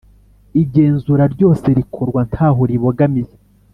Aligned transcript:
Igenzura 0.61 1.23
ryose 1.33 1.67
rikorwa 1.77 2.21
ntaho 2.29 2.61
ribogamiye 2.69 3.33